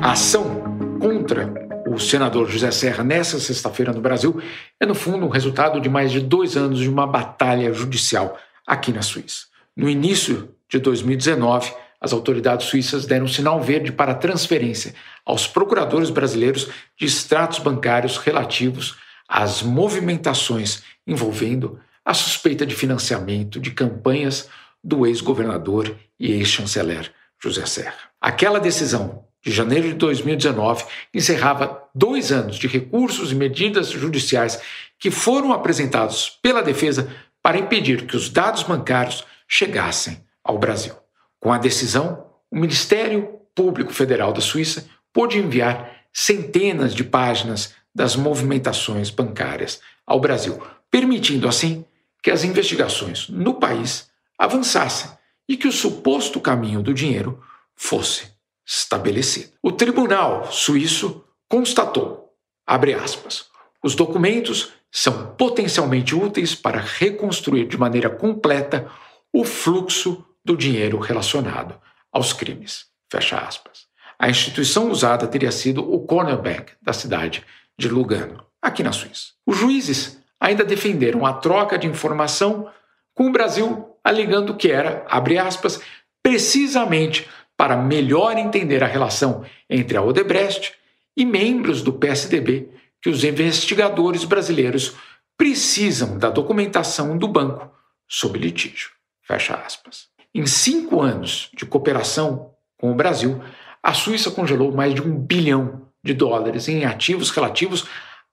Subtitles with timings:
[0.00, 0.62] A ação
[1.00, 1.52] contra
[1.88, 4.40] o senador José Serra nessa sexta-feira no Brasil
[4.78, 8.92] é, no fundo, um resultado de mais de dois anos de uma batalha judicial aqui
[8.92, 9.46] na Suíça.
[9.76, 14.94] No início de 2019, as autoridades suíças deram sinal verde para transferência
[15.26, 18.96] aos procuradores brasileiros de extratos bancários relativos
[19.28, 24.48] às movimentações envolvendo a suspeita de financiamento de campanhas
[24.82, 27.12] do ex-governador e ex-chanceler
[27.42, 28.08] José Serra.
[28.20, 30.84] Aquela decisão de janeiro de 2019
[31.14, 34.60] encerrava dois anos de recursos e medidas judiciais
[34.98, 37.08] que foram apresentados pela defesa
[37.42, 40.94] para impedir que os dados bancários chegassem ao Brasil.
[41.40, 48.16] Com a decisão, o Ministério Público Federal da Suíça pôde enviar centenas de páginas das
[48.16, 50.60] movimentações bancárias ao Brasil,
[50.90, 51.84] permitindo assim
[52.22, 55.10] que as investigações no país avançassem
[55.48, 57.42] e que o suposto caminho do dinheiro
[57.74, 58.37] fosse
[58.68, 59.52] estabelecido.
[59.62, 62.34] O tribunal suíço constatou,
[62.66, 63.46] abre aspas,
[63.82, 68.90] os documentos são potencialmente úteis para reconstruir de maneira completa
[69.32, 71.80] o fluxo do dinheiro relacionado
[72.12, 72.86] aos crimes.
[73.10, 73.86] Fecha aspas.
[74.18, 77.44] A instituição usada teria sido o Corner Bank da cidade
[77.78, 79.28] de Lugano, aqui na Suíça.
[79.46, 82.68] Os juízes ainda defenderam a troca de informação
[83.14, 85.80] com o Brasil, alegando que era, abre aspas,
[86.22, 90.74] precisamente para melhor entender a relação entre a Odebrecht
[91.16, 92.70] e membros do PSDB
[93.02, 94.94] que os investigadores brasileiros
[95.36, 97.68] precisam da documentação do banco
[98.06, 98.90] sob litígio.
[99.22, 100.06] Fecha aspas.
[100.32, 103.42] Em cinco anos de cooperação com o Brasil,
[103.82, 107.86] a Suíça congelou mais de um bilhão de dólares em ativos relativos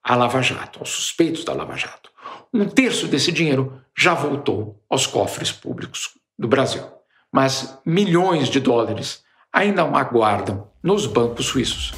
[0.03, 2.11] à Lava Jato, aos suspeitos da Lava Jato.
[2.53, 6.94] Um terço desse dinheiro já voltou aos cofres públicos do Brasil.
[7.35, 11.93] Mas milhões de dólares ainda aguardam nos bancos suíços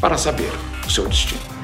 [0.00, 0.50] para saber
[0.84, 1.59] o seu destino.